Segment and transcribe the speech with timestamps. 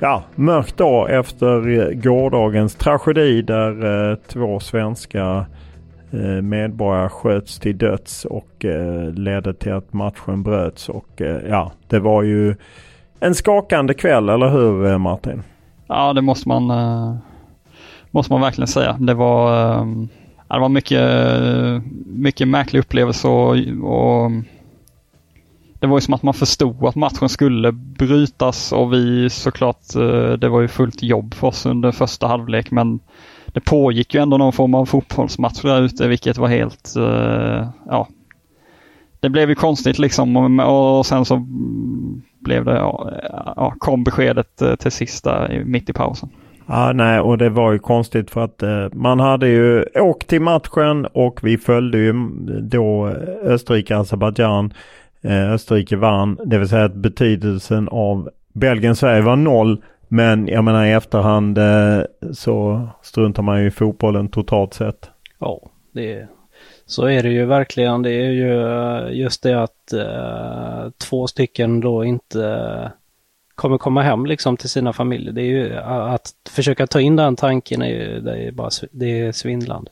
[0.00, 5.46] ja, mörk dag efter eh, gårdagens tragedi där eh, två svenska
[6.10, 10.88] eh, medborgare sköts till döds och eh, ledde till att matchen bröts.
[10.88, 12.54] Och eh, ja, det var ju
[13.20, 15.42] en skakande kväll, eller hur eh, Martin?
[15.86, 16.68] Ja, det måste man,
[18.10, 18.96] måste man verkligen säga.
[19.00, 19.70] Det var,
[20.48, 21.02] det var mycket,
[22.06, 24.30] mycket märklig upplevelse och, och
[25.80, 30.32] det var ju som att man förstod att matchen skulle brytas och vi såklart, eh,
[30.32, 33.00] det var ju fullt jobb för oss under första halvlek men
[33.46, 38.08] det pågick ju ändå någon form av fotbollsmatch där ute vilket var helt, eh, ja.
[39.20, 41.46] Det blev ju konstigt liksom och sen så
[42.40, 46.28] blev det, ja, kom beskedet eh, till sista mitt i pausen.
[46.66, 50.42] Ja, nej, och det var ju konstigt för att eh, man hade ju åkt till
[50.42, 53.08] matchen och vi följde ju mm, då
[53.44, 54.74] Österrike-Azerbajdzjan Eh,
[55.22, 56.38] Eh, Österrike vann.
[56.44, 59.82] Det vill säga att betydelsen av Belgien-Sverige var noll.
[60.08, 65.10] Men jag menar i efterhand eh, så struntar man ju i fotbollen totalt sett.
[65.38, 65.60] Ja,
[65.92, 66.28] det,
[66.86, 68.02] så är det ju verkligen.
[68.02, 72.92] Det är ju eh, just det att eh, två stycken då inte
[73.54, 75.32] kommer komma hem liksom till sina familjer.
[75.32, 79.20] Det är ju att försöka ta in den tanken är ju, det är bara det
[79.20, 79.90] är svindlande.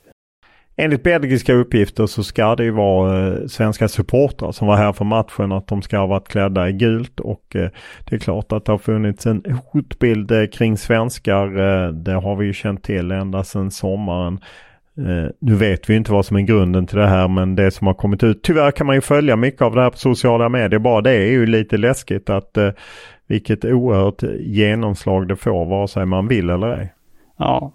[0.80, 5.04] Enligt belgiska uppgifter så ska det ju vara eh, svenska supportrar som var här för
[5.04, 7.70] matchen att de ska ha varit klädda i gult och eh,
[8.04, 11.46] det är klart att det har funnits en hotbild eh, kring svenskar.
[11.46, 14.40] Eh, det har vi ju känt till ända sedan sommaren.
[14.98, 17.86] Eh, nu vet vi inte vad som är grunden till det här men det som
[17.86, 18.42] har kommit ut.
[18.42, 20.78] Tyvärr kan man ju följa mycket av det här på sociala medier.
[20.80, 22.70] Bara det är ju lite läskigt att eh,
[23.26, 26.92] vilket oerhört genomslag det får vare sig man vill eller ej.
[27.38, 27.72] Ja,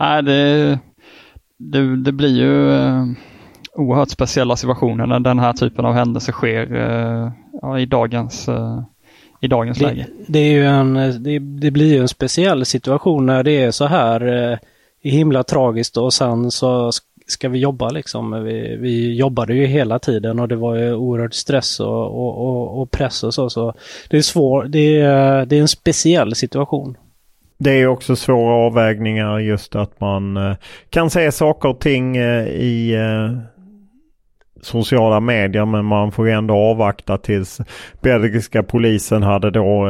[0.00, 0.78] äh, det
[1.70, 3.04] det, det blir ju eh,
[3.74, 7.30] oerhört speciella situationer när den här typen av händelser sker eh,
[7.62, 8.82] ja, i dagens, eh,
[9.40, 10.06] i dagens det, läge.
[10.26, 13.86] Det, är ju en, det, det, blir ju en speciell situation när det är så
[13.86, 14.58] här eh,
[15.02, 16.92] himla tragiskt och sen så
[17.26, 18.44] ska vi jobba liksom.
[18.44, 22.82] Vi, vi jobbade ju hela tiden och det var ju oerhört stress och, och, och,
[22.82, 23.50] och press och så.
[23.50, 23.74] så
[24.10, 26.96] det är svårt, det är, det är en speciell situation.
[27.62, 30.56] Det är också svåra avvägningar just att man eh,
[30.90, 33.38] kan se saker och ting eh, i eh,
[34.62, 37.60] sociala medier men man får ändå avvakta tills
[38.00, 39.88] belgiska polisen hade då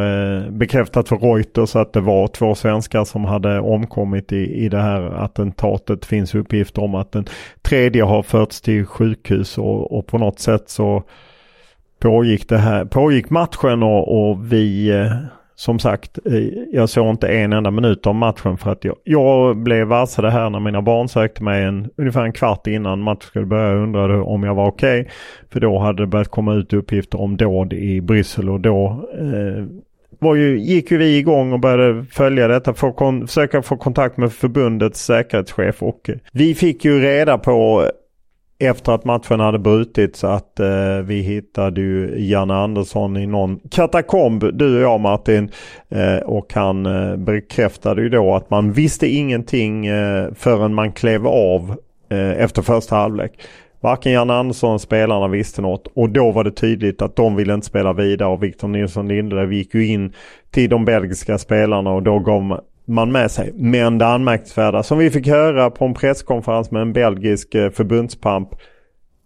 [0.50, 5.02] bekräftat för Reuters att det var två svenskar som hade omkommit i, i det här
[5.02, 6.00] attentatet.
[6.00, 7.26] Det finns uppgifter om att den
[7.62, 11.02] tredje har förts till sjukhus och, och på något sätt så
[12.00, 14.92] pågick det här, pågick matchen och, och vi
[15.62, 19.56] som sagt, eh, jag såg inte en enda minut av matchen för att jag, jag
[19.56, 23.23] blev varse det här när mina barn sökte mig en, ungefär en kvart innan matchen
[23.23, 25.00] skulle börja och undrade om jag var okej.
[25.00, 25.12] Okay.
[25.53, 29.64] För då hade det börjat komma ut uppgifter om dåd i Bryssel och då eh,
[30.19, 34.17] var ju, gick ju vi igång och började följa detta, för kon, försöka få kontakt
[34.17, 37.87] med förbundets säkerhetschef och eh, vi fick ju reda på
[38.67, 44.59] efter att matchen hade brutits att eh, vi hittade ju Janne Andersson i någon katakomb,
[44.59, 45.50] du och jag Martin.
[45.88, 51.26] Eh, och han eh, bekräftade ju då att man visste ingenting eh, förrän man klev
[51.26, 51.76] av
[52.11, 53.32] eh, efter första halvlek.
[53.81, 57.55] Varken Janne Andersson eller spelarna visste något och då var det tydligt att de ville
[57.55, 60.12] inte spela vidare och Victor Nilsson Lindelöf gick ju in
[60.50, 62.61] till de belgiska spelarna och då gav
[62.92, 63.52] man med sig.
[63.54, 68.48] Men det anmärkningsvärda som vi fick höra på en presskonferens med en belgisk eh, förbundspamp.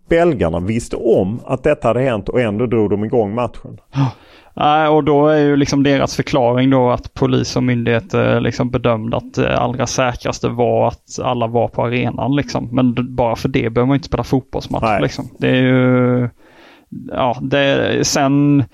[0.08, 3.78] Belgarna visste om att detta hade hänt och ändå drog de igång matchen.
[4.58, 9.16] Nej, och då är ju liksom deras förklaring då att polis och myndigheter liksom bedömde
[9.16, 12.68] att det allra säkraste var att alla var på arenan liksom.
[12.72, 15.28] Men bara för det behöver man inte spela fotbollsmatch liksom.
[15.38, 16.28] Det är ju,
[17.12, 18.66] ja, det, sen Eh,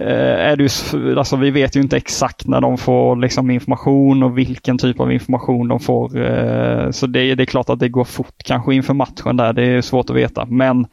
[0.00, 4.22] Eh, är det ju, alltså vi vet ju inte exakt när de får liksom information
[4.22, 6.20] och vilken typ av information de får.
[6.20, 9.62] Eh, så det, det är klart att det går fort kanske inför matchen där, det
[9.62, 10.46] är svårt att veta.
[10.46, 10.86] Men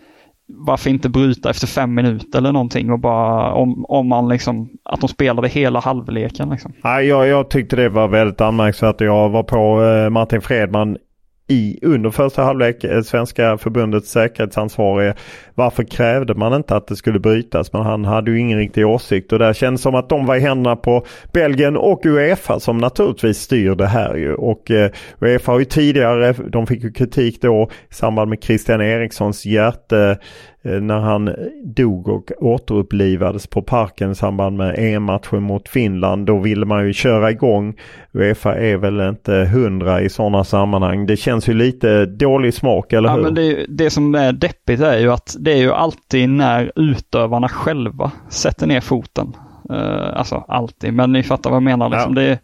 [0.48, 5.02] varför inte bryta efter fem minuter eller någonting och bara om, om man liksom att
[5.02, 6.50] de spelade hela halvleken.
[6.50, 6.74] Liksom.
[6.84, 9.02] Ja, jag, jag tyckte det var väldigt anmärkningsvärt.
[9.02, 10.98] Jag var på eh, Martin Fredman
[11.48, 15.14] i under första halvlek, eh, Svenska förbundets säkerhetsansvarige.
[15.56, 17.74] Varför krävde man inte att det skulle brytas?
[17.74, 20.40] Men han hade ju ingen riktig åsikt och det känns som att de var i
[20.40, 24.34] händerna på Belgien och Uefa som naturligtvis styr det här ju.
[24.34, 28.82] Och eh, Uefa har ju tidigare, de fick ju kritik då i samband med Christian
[28.82, 30.18] Erikssons hjärte Eh,
[30.66, 36.26] när han dog och återupplivades på parken i samband med EM-matchen mot Finland.
[36.26, 37.74] Då ville man ju köra igång.
[38.14, 41.06] Uefa är väl inte hundra i sådana sammanhang.
[41.06, 43.18] Det känns ju lite dålig smak, eller hur?
[43.18, 46.72] Ja, men det, det som är deppigt är ju att det är ju alltid när
[46.76, 49.36] utövarna själva sätter ner foten.
[49.72, 51.90] Uh, alltså alltid, men ni fattar vad jag menar.
[51.90, 52.18] Liksom.
[52.18, 52.22] Ja.
[52.22, 52.40] Det,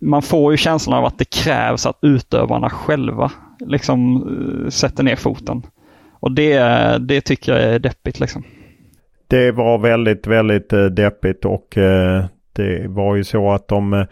[0.00, 5.16] man får ju känslan av att det krävs att utövarna själva liksom uh, sätter ner
[5.16, 5.62] foten.
[6.24, 6.58] Och det,
[7.00, 8.42] det tycker jag är deppigt liksom.
[9.28, 14.06] Det var väldigt, väldigt eh, deppigt och eh, det var ju så att de eh,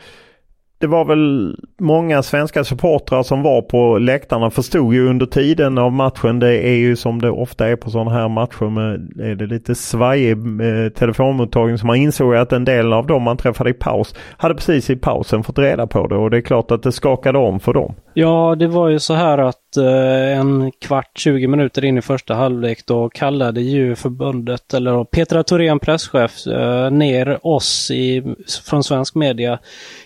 [0.78, 5.92] det var väl många svenska supportrar som var på läktarna förstod ju under tiden av
[5.92, 6.38] matchen.
[6.38, 9.74] Det är ju som det ofta är på sådana här matcher med är det lite
[9.74, 11.78] svajig eh, telefonmottagning.
[11.78, 14.96] Så man insåg att en del av dem man träffade i paus hade precis i
[14.96, 17.94] pausen fått reda på det och det är klart att det skakade om för dem.
[18.14, 22.34] Ja, det var ju så här att eh, en kvart, 20 minuter in i första
[22.34, 29.14] halvlek då kallade ju förbundet, eller Petra Thorén, presschef, eh, ner oss i, från svensk
[29.14, 29.58] media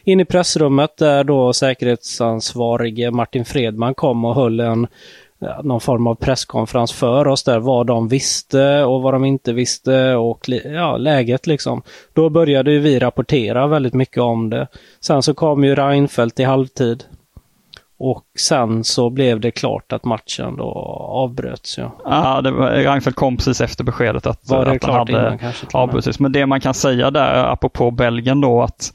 [0.05, 4.86] in i pressrummet där då säkerhetsansvarige Martin Fredman kom och höll en
[5.62, 10.14] någon form av presskonferens för oss där, vad de visste och vad de inte visste
[10.14, 11.82] och ja, läget liksom.
[12.12, 14.66] Då började vi rapportera väldigt mycket om det.
[15.00, 17.04] Sen så kom ju Reinfeldt i halvtid
[17.98, 20.70] och sen så blev det klart att matchen då
[21.08, 21.78] avbröts.
[21.78, 25.24] Ja, ja det var, Reinfeldt kom precis efter beskedet att, var det att klart han
[25.24, 26.20] hade avbrutits.
[26.20, 28.92] Men det man kan säga där apropå Belgien då att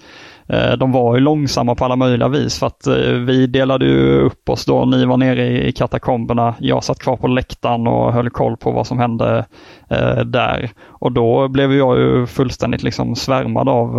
[0.51, 4.19] Eh, de var ju långsamma på alla möjliga vis för att eh, vi delade ju
[4.19, 4.85] upp oss då.
[4.85, 6.55] Ni var nere i katakomberna.
[6.59, 9.45] Jag satt kvar på läktaren och höll koll på vad som hände
[9.89, 10.71] eh, där.
[10.87, 13.91] Och då blev jag ju fullständigt liksom svärmad av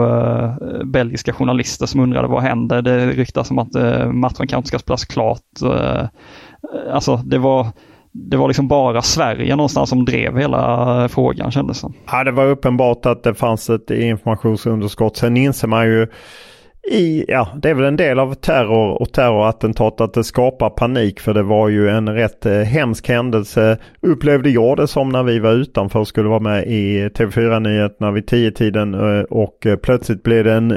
[0.85, 2.83] belgiska journalister som undrade vad händer.
[2.83, 3.73] Det ryktas om att
[4.15, 5.41] matchen kanske ska spelas klart.
[6.93, 7.67] Alltså det var
[8.13, 12.47] det var liksom bara Sverige någonstans som drev hela frågan kändes det Ja, det var
[12.47, 15.17] uppenbart att det fanns ett informationsunderskott.
[15.17, 16.07] Sen inser man ju
[16.91, 21.21] i, ja, det är väl en del av terror och terrorattentat att det skapar panik
[21.21, 25.39] för det var ju en rätt eh, hemsk händelse upplevde jag det som när vi
[25.39, 30.23] var utanför och skulle vara med i TV4-nyheterna vid tio tiden eh, och eh, plötsligt
[30.23, 30.71] blev det en,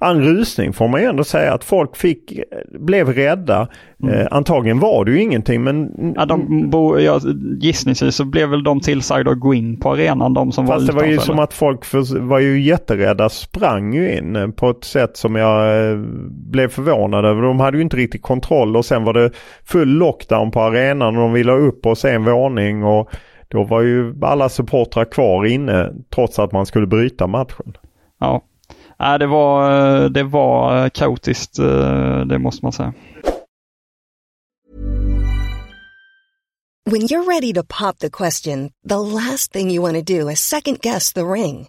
[0.00, 2.40] en rusning får man ju ändå säga att folk fick,
[2.72, 3.68] blev rädda.
[4.02, 4.28] Mm.
[4.30, 5.90] Antagligen var det ju ingenting men...
[6.16, 7.20] Ja, de bo, ja,
[7.60, 10.86] gissningsvis så blev väl de tillsagda att gå in på arenan de som Fast var.
[10.86, 14.70] Fast det var ju som att folk för, var ju jätterädda, sprang ju in på
[14.70, 15.96] ett sätt som jag jag eh,
[16.30, 17.42] blev förvånad över.
[17.42, 19.30] De hade ju inte riktigt kontroll och sen var det
[19.64, 23.10] full lockdown på arenan och de ville ha upp oss en våning och
[23.48, 27.76] då var ju alla supportrar kvar inne trots att man skulle bryta matchen.
[28.20, 28.42] Ja,
[29.00, 32.92] äh, det var, eh, det var kaotiskt, eh, det måste man säga.
[36.90, 40.40] When you're ready to pop the question, the last thing you want to do is
[40.40, 41.68] second guess the ring.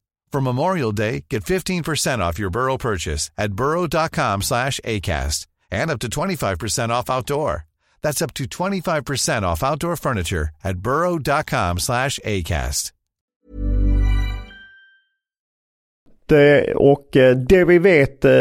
[0.31, 5.99] For Memorial Day, get 15% off your Burrow purchase at burrow.com slash ACAST and up
[5.99, 7.65] to 25% off outdoor.
[8.01, 12.93] That's up to 25% off outdoor furniture at burrow.com slash ACAST.
[16.31, 18.31] Det, och eh, det vi vet, eh,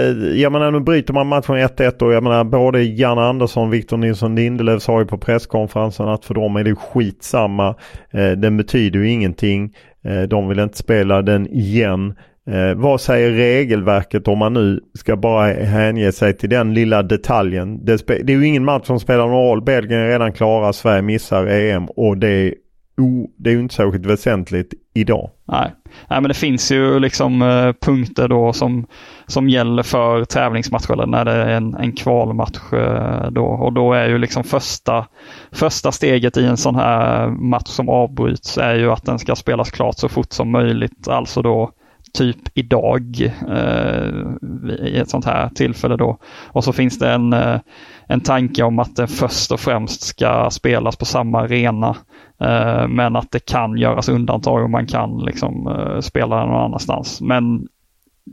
[0.40, 3.96] jag menar nu bryter man matchen 1-1 och jag menar både Janne Andersson och Victor
[3.96, 7.68] Nilsson Lindelöf sa ju på presskonferensen att för dem är det skitsamma.
[8.10, 9.74] Eh, den betyder ju ingenting.
[10.04, 12.14] Eh, de vill inte spela den igen.
[12.50, 17.84] Eh, vad säger regelverket om man nu ska bara hänge sig till den lilla detaljen?
[17.84, 19.62] Det, det är ju ingen match som spelar någon roll.
[19.62, 22.54] Belgien är redan klara, Sverige missar EM och det
[23.00, 25.30] oh, det är ju inte särskilt väsentligt idag.
[25.44, 25.74] Nej.
[26.08, 28.86] Nej, men det finns ju liksom eh, punkter då som,
[29.26, 33.44] som gäller för tävlingsmatcher eller när det är en, en kvalmatch eh, då.
[33.44, 35.06] Och då är ju liksom första,
[35.52, 39.70] första steget i en sån här match som avbryts är ju att den ska spelas
[39.70, 41.08] klart så fort som möjligt.
[41.08, 41.70] Alltså då
[42.12, 46.18] typ idag eh, i ett sånt här tillfälle då.
[46.46, 47.60] Och så finns det en, eh,
[48.06, 51.96] en tanke om att det först och främst ska spelas på samma arena
[52.40, 57.20] Eh, men att det kan göras undantag och man kan liksom eh, spela någon annanstans.
[57.20, 57.68] Men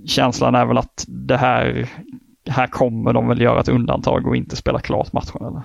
[0.05, 1.89] känslan är väl att det här,
[2.49, 5.41] här kommer de väl göra ett undantag och inte spela klart matchen.
[5.41, 5.61] Eller?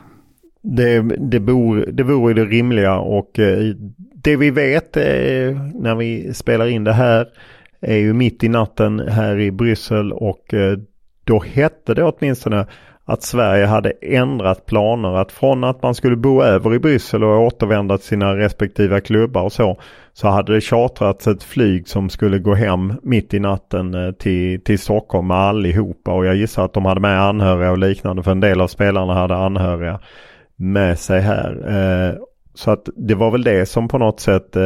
[0.63, 3.75] Det, det, bor, det vore det rimliga och eh,
[4.15, 5.03] det vi vet eh,
[5.75, 7.27] när vi spelar in det här
[7.83, 10.79] är ju mitt i natten här i Bryssel och eh,
[11.25, 12.67] då hette det åtminstone
[13.05, 15.15] att Sverige hade ändrat planer.
[15.15, 19.43] Att från att man skulle bo över i Bryssel och återvända till sina respektive klubbar
[19.43, 19.81] och så.
[20.13, 24.65] Så hade det chartrats ett flyg som skulle gå hem mitt i natten eh, till,
[24.65, 26.13] till Stockholm med allihopa.
[26.13, 28.23] Och jag gissar att de hade med anhöriga och liknande.
[28.23, 30.01] För en del av spelarna hade anhöriga
[30.57, 31.65] med sig här.
[31.69, 32.15] Eh,
[32.55, 34.57] så att det var väl det som på något sätt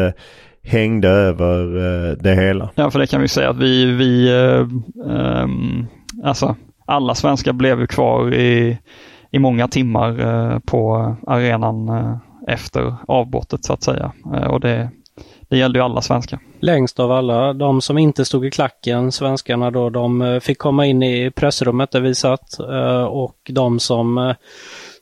[0.67, 1.67] hängde över
[2.23, 2.71] det hela.
[2.75, 4.31] Ja, för det kan vi säga att vi, vi
[5.05, 5.87] um,
[6.25, 6.57] alltså
[6.87, 8.79] alla svenskar blev ju kvar i,
[9.31, 12.17] i många timmar eh, på arenan eh,
[12.49, 14.13] efter avbrottet så att säga.
[14.35, 14.91] Eh, och det,
[15.49, 16.39] det gällde ju alla svenskar.
[16.61, 21.03] Längst av alla, de som inte stod i klacken, svenskarna då, de fick komma in
[21.03, 22.59] i pressrummet där vi satt
[23.09, 24.35] och de som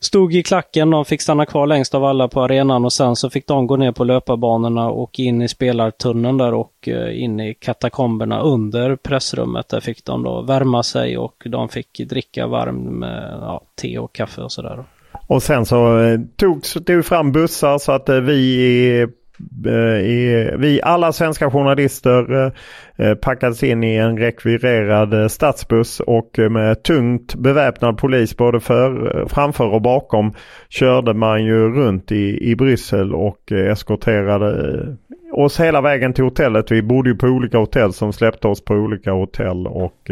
[0.05, 0.89] stod i klacken.
[0.89, 3.77] De fick stanna kvar längst av alla på arenan och sen så fick de gå
[3.77, 9.69] ner på löparbanorna och in i spelartunneln där och eh, in i katakomberna under pressrummet.
[9.69, 13.05] Där fick de då värma sig och de fick dricka varm
[13.41, 14.83] ja, te och kaffe och sådär.
[15.27, 19.07] Och sen så eh, togs det fram bussar så att eh, vi
[19.65, 22.51] Eh, vi alla svenska journalister eh,
[23.07, 29.67] eh, packades in i en rekvirerad stadsbuss och med tungt beväpnad polis både för, framför
[29.67, 30.33] och bakom
[30.69, 34.97] körde man ju runt i, i Bryssel och eskorterade
[35.37, 36.71] oss hela vägen till hotellet.
[36.71, 39.67] Vi bodde ju på olika hotell som släppte oss på olika hotell.
[39.67, 40.11] Och,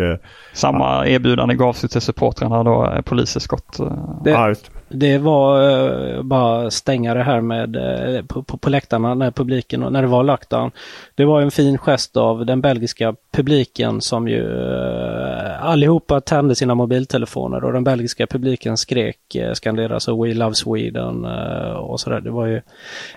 [0.54, 3.78] Samma erbjudande gavs ju till supportrarna då, poliseskort.
[4.24, 4.56] Det, ja,
[4.90, 9.80] det var uh, bara stänga det här med uh, på, på, på läktarna när publiken
[9.80, 10.72] när det var lockdown.
[11.16, 16.76] Det var en fin gest av den belgiska publiken som ju eh, allihopa tände sina
[16.76, 22.20] mobiltelefoner och den belgiska publiken skrek eh, skanderade så We Love Sweden eh, och sådär.
[22.20, 22.62] Det var ju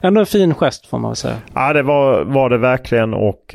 [0.00, 1.36] ändå en fin gest får man väl säga.
[1.54, 3.54] Ja det var, var det verkligen och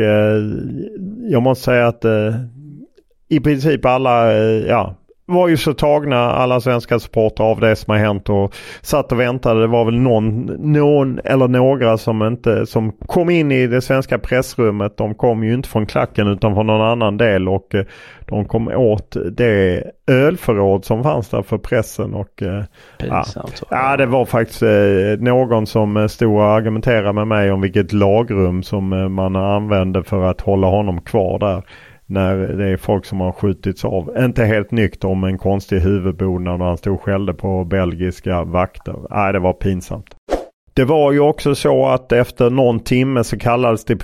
[1.29, 2.05] jag måste säga att
[3.27, 4.95] i princip alla, ja
[5.31, 9.19] var ju så tagna alla svenska supportrar av det som har hänt och satt och
[9.19, 9.61] väntade.
[9.61, 14.19] Det var väl någon, någon eller några som inte som kom in i det svenska
[14.19, 14.97] pressrummet.
[14.97, 17.85] De kom ju inte från klacken utan från någon annan del och eh,
[18.25, 22.13] de kom åt det ölförråd som fanns där för pressen.
[22.13, 22.63] Och, eh,
[22.97, 23.63] Pinsamt.
[23.69, 24.61] Ja, ja, det var faktiskt
[25.19, 30.41] någon som stod och argumenterade med mig om vilket lagrum som man använde för att
[30.41, 31.63] hålla honom kvar där
[32.11, 34.11] när det är folk som har skjutits av.
[34.19, 38.95] Inte helt nykter om en konstig huvudbonad och han stod och skällde på belgiska vakter.
[39.09, 40.15] Nej, det var pinsamt.
[40.73, 43.95] Det var ju också så att efter någon timme så kallades det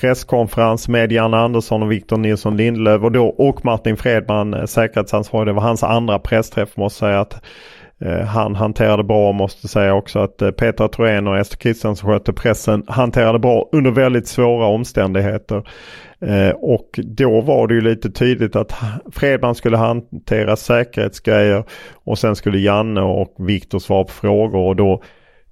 [0.00, 5.46] presskonferens med Jan Andersson och Victor Nilsson Lindelöf och då och Martin Fredman, eh, säkerhetsansvarig.
[5.46, 7.44] Det var hans andra pressträff måste jag säga att
[8.00, 12.32] Eh, han hanterade bra måste säga också att eh, Petra Thorén och Ester Kristiansson skötte
[12.32, 15.68] pressen hanterade bra under väldigt svåra omständigheter.
[16.20, 18.72] Eh, och då var det ju lite tydligt att
[19.12, 21.64] Fredman skulle hantera säkerhetsgrejer
[22.04, 25.02] och sen skulle Janne och Viktor svara på frågor och då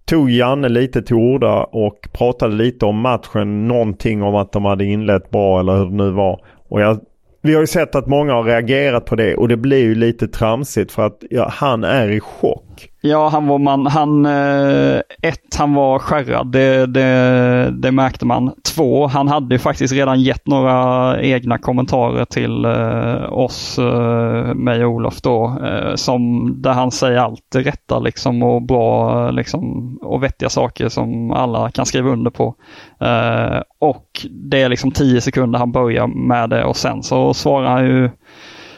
[0.04, 4.84] tog Janne lite till orda och pratade lite om matchen, någonting om att de hade
[4.84, 6.40] inlett bra eller hur det nu var.
[6.68, 7.00] Och jag
[7.42, 10.28] vi har ju sett att många har reagerat på det och det blir ju lite
[10.28, 12.90] tramsigt för att ja, han är i chock.
[13.06, 18.52] Ja, han var man, han, eh, ett, han var skärrad, det, det, det, märkte man.
[18.74, 24.84] Två, han hade ju faktiskt redan gett några egna kommentarer till eh, oss, eh, mig
[24.84, 29.96] och Olof då, eh, som, där han säger allt det rätta liksom och bra liksom,
[30.02, 32.54] och vettiga saker som alla kan skriva under på.
[33.00, 37.68] Eh, och det är liksom tio sekunder han börjar med det och sen så svarar
[37.68, 38.10] han ju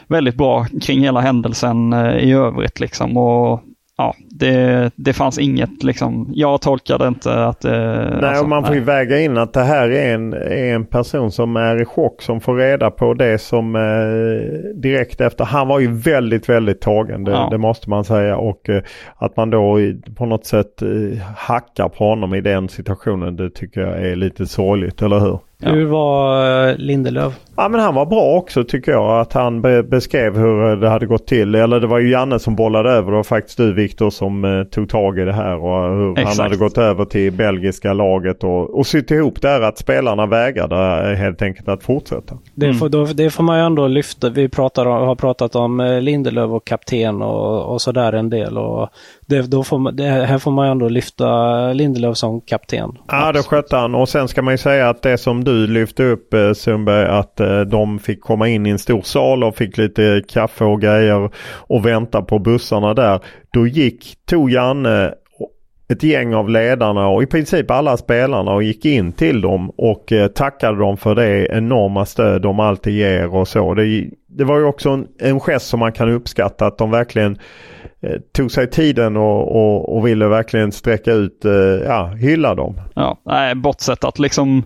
[0.07, 3.17] väldigt bra kring hela händelsen eh, i övrigt liksom.
[3.17, 3.61] Och
[3.99, 6.29] ja, det, det fanns inget liksom.
[6.33, 8.17] Jag tolkade inte att det...
[8.21, 10.85] Nej, alltså, och man får ju väga in att det här är en, är en
[10.85, 15.45] person som är i chock som får reda på det som eh, direkt efter.
[15.45, 17.23] Han var ju väldigt, väldigt tagen.
[17.23, 17.47] Det, ja.
[17.51, 18.37] det måste man säga.
[18.37, 18.83] Och eh,
[19.15, 19.79] att man då
[20.15, 20.89] på något sätt eh,
[21.35, 23.35] hackar på honom i den situationen.
[23.35, 25.39] Det tycker jag är lite sorgligt, eller hur?
[25.63, 25.69] Ja.
[25.69, 27.33] Hur var eh, Lindelöf?
[27.55, 29.19] Ja men han var bra också tycker jag.
[29.19, 31.55] Att han be beskrev hur det hade gått till.
[31.55, 33.11] Eller det var ju Janne som bollade över.
[33.11, 35.55] Det var faktiskt du Viktor som eh, tog tag i det här.
[35.55, 36.37] Och hur Exakt.
[36.37, 41.11] han hade gått över till belgiska laget och, och sytt ihop där att spelarna vägrade
[41.11, 42.37] eh, helt enkelt att fortsätta.
[42.53, 42.77] Det, mm.
[42.77, 44.29] får, då, det får man ju ändå lyfta.
[44.29, 48.57] Vi pratar, har pratat om eh, Lindelöf och kapten och, och sådär en del.
[48.57, 48.89] Och
[49.29, 52.97] det, då får man, det här får man ändå lyfta Lindelöf som kapten.
[53.07, 53.95] Ja, det skötte han.
[53.95, 57.39] Och sen ska man ju säga att det som du lyfte upp eh, Sundberg, att
[57.39, 61.31] eh, de fick komma in i en stor sal och fick lite kaffe och grejer
[61.57, 63.19] och vänta på bussarna där.
[63.53, 65.13] Då gick, tog Janne
[65.93, 70.11] ett gäng av ledarna och i princip alla spelarna och gick in till dem och
[70.11, 73.73] eh, tackade dem för det enorma stöd de alltid ger och så.
[73.73, 77.37] Det, det var ju också en, en gest som man kan uppskatta att de verkligen
[78.01, 81.51] Eh, tog sig tiden och, och, och, ville verkligen sträcka ut, eh,
[81.85, 82.81] ja, hylla dem.
[82.95, 84.63] Ja, nej, bortsett att liksom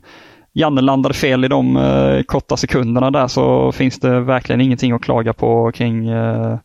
[0.54, 5.02] Janne landade fel i de eh, korta sekunderna där så finns det verkligen ingenting att
[5.02, 6.58] klaga på kring eh,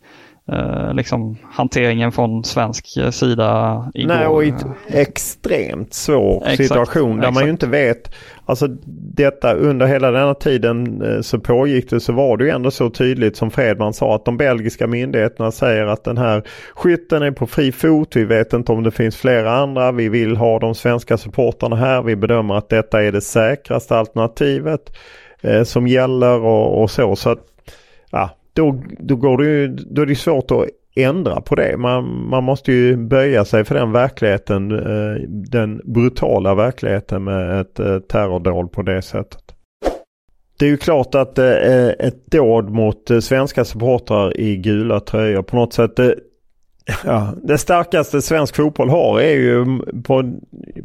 [0.53, 4.15] eh, liksom hanteringen från svensk eh, sida igår.
[4.15, 7.35] Nej, och i en extremt svår exakt, situation där exakt.
[7.35, 8.15] man ju inte vet.
[8.49, 8.69] Alltså
[9.15, 12.91] detta under hela denna tiden eh, så pågick det så var det ju ändå så
[12.91, 16.43] tydligt som Fredman sa att de belgiska myndigheterna säger att den här
[16.75, 18.17] skytten är på fri fot.
[18.17, 19.93] Vi vet inte om det finns flera andra.
[19.93, 22.03] Vi vill ha de svenska supportarna här.
[22.03, 24.97] Vi bedömer att detta är det säkraste alternativet
[25.41, 27.17] eh, som gäller och, och så.
[27.17, 27.45] så att,
[28.11, 31.77] ja, då, då, går det ju, då är det svårt att ändra på det.
[31.77, 37.79] Man, man måste ju böja sig för den verkligheten, eh, den brutala verkligheten med ett
[37.79, 39.43] eh, terrordåd på det sättet.
[40.59, 45.57] Det är ju klart att ett dåd mot eh, svenska supportrar i gula tröjor på
[45.57, 46.01] något sätt
[47.05, 50.33] Ja, det starkaste svensk fotboll har är ju mm, på,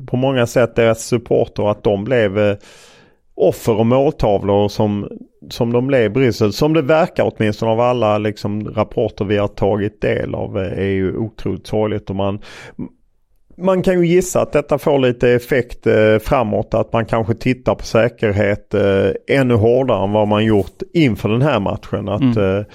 [0.07, 2.57] på många sätt deras supporter att de blev
[3.35, 5.07] offer och måltavlor som,
[5.49, 6.53] som de blev i Bryssel.
[6.53, 10.91] Som det verkar åtminstone av alla liksom, rapporter vi har tagit del av eh, är
[10.91, 12.09] ju otroligt sorgligt.
[12.09, 12.41] Och man,
[13.57, 16.73] man kan ju gissa att detta får lite effekt eh, framåt.
[16.73, 21.41] Att man kanske tittar på säkerhet eh, ännu hårdare än vad man gjort inför den
[21.41, 22.09] här matchen.
[22.09, 22.57] Att, mm.
[22.57, 22.65] eh,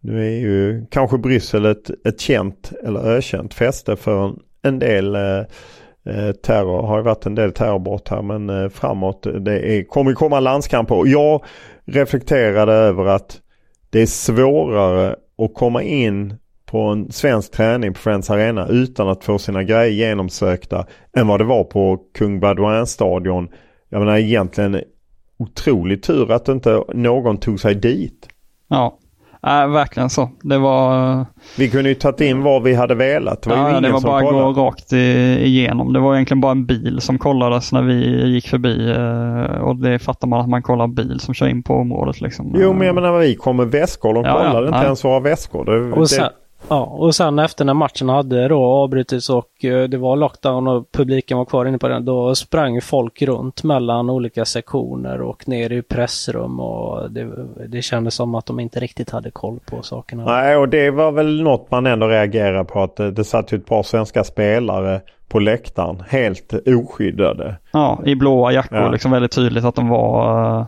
[0.00, 5.14] nu är ju kanske Bryssel ett, ett känt eller ökänt fäste för en, en del
[5.14, 5.42] eh,
[6.06, 10.12] Eh, terror har ju varit en del terrorbrott här men eh, framåt det är, kommer
[10.12, 10.94] komma landskamper.
[10.94, 11.44] Och jag
[11.84, 13.40] reflekterade över att
[13.90, 16.34] det är svårare att komma in
[16.66, 20.86] på en svensk träning på Friends Arena utan att få sina grejer genomsökta
[21.16, 23.48] än vad det var på Kung Badouin stadion.
[23.88, 24.80] Jag menar egentligen
[25.38, 28.28] otrolig tur att inte någon tog sig dit.
[28.68, 28.98] Ja,
[29.46, 30.30] Äh, verkligen så.
[30.42, 31.26] Det var...
[31.58, 33.42] Vi kunde ju tagit in vad vi hade velat.
[33.42, 35.92] Det var, ja, det var bara att gå rakt igenom.
[35.92, 38.90] Det var egentligen bara en bil som kollades när vi gick förbi.
[38.90, 42.20] Eh, och det fattar man att man kollar bil som kör in på området.
[42.20, 42.54] Liksom.
[42.58, 44.14] Jo, men jag menar vi kom med väskor.
[44.14, 44.84] De kollade ja, inte ja.
[44.84, 45.64] ens våra väskor.
[45.64, 46.28] Det, och sen,
[46.68, 50.92] Ja, och sen efter när matchen hade då avbrutits och eh, det var lockdown och
[50.92, 55.72] publiken var kvar inne på den, då sprang folk runt mellan olika sektioner och ner
[55.72, 57.30] i pressrum och det,
[57.68, 60.24] det kändes som att de inte riktigt hade koll på sakerna.
[60.24, 63.58] Nej, och det var väl något man ändå reagerade på att det, det satt ju
[63.58, 65.00] ett par svenska spelare
[65.34, 67.56] på läktaren helt oskyddade.
[67.72, 68.88] Ja, i blåa jackor, ja.
[68.88, 70.66] liksom väldigt tydligt att de var uh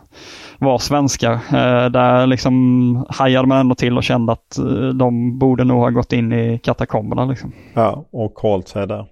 [0.59, 1.31] var svenskar.
[1.33, 5.89] Eh, där liksom hajade man ändå till och kände att eh, de borde nog ha
[5.89, 7.25] gått in i katakomberna.
[7.25, 7.53] Liksom.
[7.73, 9.05] Ja, och hållit sig där.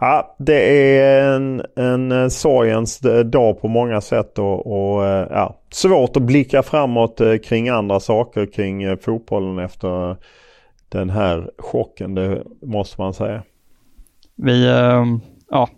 [0.00, 6.16] Ja, det är en, en eh, sorgens dag på många sätt och, och ja, svårt
[6.16, 10.16] att blicka framåt kring andra saker kring fotbollen efter
[10.88, 13.42] den här chocken, det måste man säga.
[14.42, 15.04] Vi, eh,
[15.50, 15.68] ja,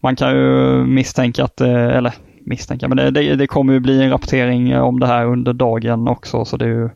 [0.00, 2.88] man kan ju misstänka att, eh, eller misstänka.
[2.88, 6.44] Men det, det, det, kommer ju bli en rapportering om det här under dagen också.
[6.44, 6.90] Så det är ju,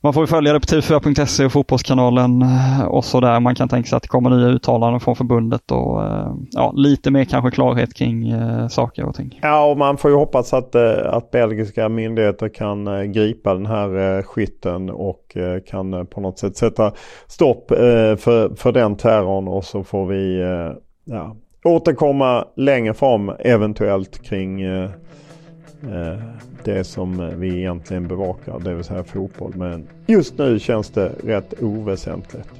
[0.00, 3.40] man får följa det på tv4.se och Fotbollskanalen eh, och så där.
[3.40, 7.10] Man kan tänka sig att det kommer nya uttalanden från förbundet och eh, ja, lite
[7.10, 9.38] mer kanske klarhet kring eh, saker och ting.
[9.42, 14.90] Ja, och man får ju hoppas att, att belgiska myndigheter kan gripa den här skytten
[14.90, 15.36] och
[15.66, 16.92] kan på något sätt sätta
[17.26, 20.40] stopp för, för den terrorn och så får vi
[21.04, 24.90] ja, återkomma längre fram eventuellt kring eh,
[26.64, 29.52] det som vi egentligen bevakar, det vill säga fotboll.
[29.56, 32.59] Men just nu känns det rätt oväsentligt.